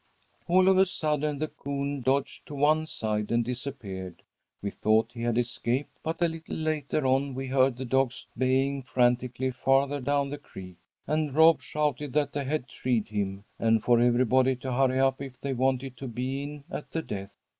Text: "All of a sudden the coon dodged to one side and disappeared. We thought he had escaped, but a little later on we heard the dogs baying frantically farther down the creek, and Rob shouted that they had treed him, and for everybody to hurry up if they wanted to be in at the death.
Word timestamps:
"All 0.47 0.67
of 0.67 0.79
a 0.79 0.87
sudden 0.87 1.37
the 1.37 1.47
coon 1.47 2.01
dodged 2.01 2.47
to 2.47 2.55
one 2.55 2.87
side 2.87 3.29
and 3.31 3.45
disappeared. 3.45 4.23
We 4.59 4.71
thought 4.71 5.11
he 5.13 5.21
had 5.21 5.37
escaped, 5.37 5.91
but 6.01 6.23
a 6.23 6.27
little 6.27 6.55
later 6.55 7.05
on 7.05 7.35
we 7.35 7.45
heard 7.45 7.77
the 7.77 7.85
dogs 7.85 8.25
baying 8.35 8.81
frantically 8.81 9.51
farther 9.51 9.99
down 10.01 10.31
the 10.31 10.39
creek, 10.39 10.77
and 11.05 11.35
Rob 11.35 11.61
shouted 11.61 12.13
that 12.13 12.33
they 12.33 12.45
had 12.45 12.67
treed 12.67 13.09
him, 13.09 13.43
and 13.59 13.83
for 13.83 13.99
everybody 13.99 14.55
to 14.55 14.73
hurry 14.73 14.99
up 14.99 15.21
if 15.21 15.39
they 15.39 15.53
wanted 15.53 15.95
to 15.97 16.07
be 16.07 16.41
in 16.41 16.63
at 16.71 16.89
the 16.89 17.03
death. 17.03 17.37